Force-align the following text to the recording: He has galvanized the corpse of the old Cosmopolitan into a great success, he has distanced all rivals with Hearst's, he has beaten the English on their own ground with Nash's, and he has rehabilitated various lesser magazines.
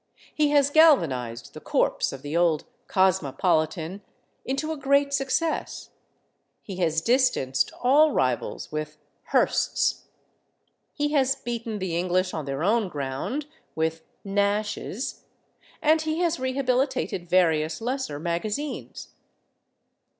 He 0.33 0.49
has 0.49 0.71
galvanized 0.71 1.53
the 1.53 1.59
corpse 1.59 2.11
of 2.11 2.23
the 2.23 2.35
old 2.35 2.65
Cosmopolitan 2.87 4.01
into 4.43 4.71
a 4.71 4.75
great 4.75 5.13
success, 5.13 5.91
he 6.63 6.77
has 6.77 7.01
distanced 7.01 7.71
all 7.83 8.11
rivals 8.11 8.71
with 8.71 8.97
Hearst's, 9.25 10.05
he 10.91 11.11
has 11.11 11.35
beaten 11.35 11.77
the 11.77 11.95
English 11.95 12.33
on 12.33 12.45
their 12.45 12.63
own 12.63 12.89
ground 12.89 13.45
with 13.75 14.01
Nash's, 14.23 15.25
and 15.83 16.01
he 16.01 16.17
has 16.17 16.39
rehabilitated 16.39 17.29
various 17.29 17.79
lesser 17.79 18.17
magazines. 18.17 19.09